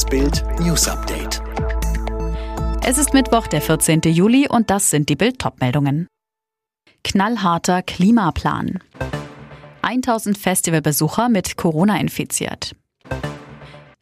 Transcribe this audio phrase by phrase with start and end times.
[0.00, 1.42] Das Bild News Update.
[2.82, 4.00] Es ist Mittwoch, der 14.
[4.06, 6.06] Juli und das sind die Bild-Top-Meldungen.
[7.04, 8.78] Knallharter Klimaplan.
[9.82, 12.74] 1000 Festivalbesucher mit Corona infiziert.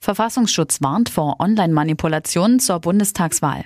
[0.00, 3.64] Verfassungsschutz warnt vor Online-Manipulationen zur Bundestagswahl.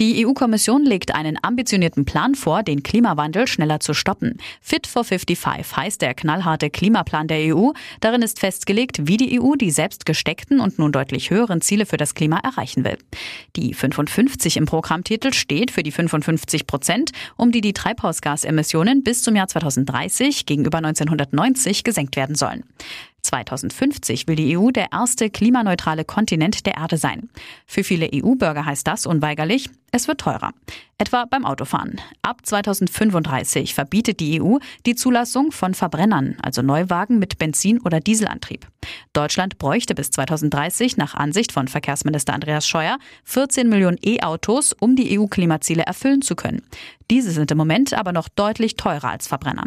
[0.00, 4.38] Die EU-Kommission legt einen ambitionierten Plan vor, den Klimawandel schneller zu stoppen.
[4.60, 7.72] Fit for 55 heißt der knallharte Klimaplan der EU.
[8.00, 11.96] Darin ist festgelegt, wie die EU die selbst gesteckten und nun deutlich höheren Ziele für
[11.96, 12.98] das Klima erreichen will.
[13.56, 19.36] Die 55 im Programmtitel steht für die 55 Prozent, um die die Treibhausgasemissionen bis zum
[19.36, 22.64] Jahr 2030 gegenüber 1990 gesenkt werden sollen.
[23.32, 27.30] 2050 will die EU der erste klimaneutrale Kontinent der Erde sein.
[27.66, 30.52] Für viele EU-Bürger heißt das unweigerlich, es wird teurer.
[30.98, 32.00] Etwa beim Autofahren.
[32.22, 38.66] Ab 2035 verbietet die EU die Zulassung von Verbrennern, also Neuwagen mit Benzin- oder Dieselantrieb.
[39.12, 45.18] Deutschland bräuchte bis 2030 nach Ansicht von Verkehrsminister Andreas Scheuer 14 Millionen E-Autos, um die
[45.18, 46.62] EU-Klimaziele erfüllen zu können.
[47.10, 49.64] Diese sind im Moment aber noch deutlich teurer als Verbrenner.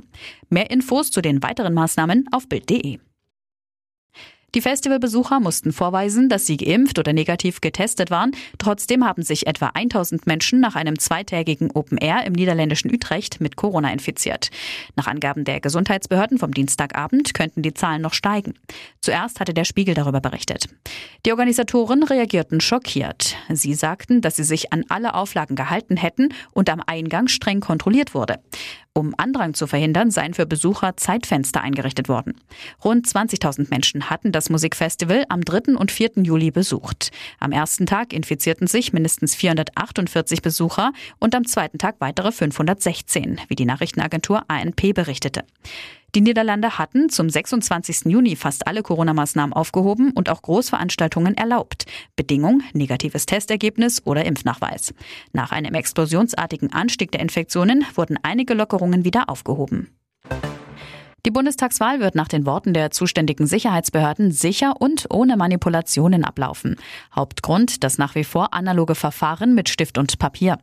[0.49, 2.99] Mehr Infos zu den weiteren Maßnahmen auf Bild.de.
[4.55, 8.31] Die Festivalbesucher mussten vorweisen, dass sie geimpft oder negativ getestet waren.
[8.57, 13.57] Trotzdem haben sich etwa 1000 Menschen nach einem zweitägigen Open Air im niederländischen Utrecht mit
[13.57, 14.51] Corona infiziert.
[14.95, 18.53] Nach Angaben der Gesundheitsbehörden vom Dienstagabend könnten die Zahlen noch steigen.
[19.01, 20.69] Zuerst hatte der Spiegel darüber berichtet.
[21.25, 23.35] Die Organisatoren reagierten schockiert.
[23.49, 28.13] Sie sagten, dass sie sich an alle Auflagen gehalten hätten und am Eingang streng kontrolliert
[28.13, 28.39] wurde.
[28.97, 32.39] Um Andrang zu verhindern, seien für Besucher Zeitfenster eingerichtet worden.
[32.81, 35.75] Rund 20.000 Menschen hatten das Musikfestival am 3.
[35.75, 36.11] und 4.
[36.23, 37.11] Juli besucht.
[37.37, 43.55] Am ersten Tag infizierten sich mindestens 448 Besucher und am zweiten Tag weitere 516, wie
[43.55, 45.43] die Nachrichtenagentur ANP berichtete.
[46.15, 48.05] Die Niederlande hatten zum 26.
[48.05, 51.85] Juni fast alle Corona-Maßnahmen aufgehoben und auch Großveranstaltungen erlaubt.
[52.15, 54.93] Bedingung negatives Testergebnis oder Impfnachweis.
[55.33, 59.89] Nach einem explosionsartigen Anstieg der Infektionen wurden einige Lockerungen wieder aufgehoben.
[61.25, 66.77] Die Bundestagswahl wird nach den Worten der zuständigen Sicherheitsbehörden sicher und ohne Manipulationen ablaufen.
[67.13, 70.59] Hauptgrund das nach wie vor analoge Verfahren mit Stift und Papier.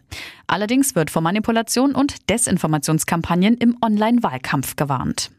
[0.46, 5.30] Allerdings wird vor Manipulation und Desinformationskampagnen im Online-Wahlkampf gewarnt.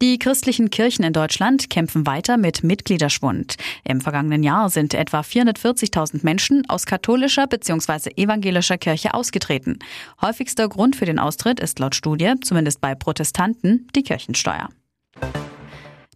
[0.00, 3.56] Die christlichen Kirchen in Deutschland kämpfen weiter mit Mitgliederschwund.
[3.82, 8.10] Im vergangenen Jahr sind etwa 440.000 Menschen aus katholischer bzw.
[8.14, 9.80] evangelischer Kirche ausgetreten.
[10.22, 14.68] Häufigster Grund für den Austritt ist laut Studie, zumindest bei Protestanten, die Kirchensteuer.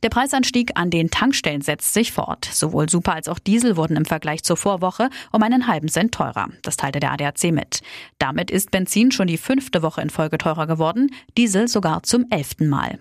[0.04, 2.44] Der Preisanstieg an den Tankstellen setzt sich fort.
[2.52, 6.48] Sowohl Super als auch Diesel wurden im Vergleich zur Vorwoche um einen halben Cent teurer.
[6.62, 7.80] Das teilte der ADAC mit.
[8.18, 12.68] Damit ist Benzin schon die fünfte Woche in Folge teurer geworden, Diesel sogar zum elften
[12.68, 13.00] Mal.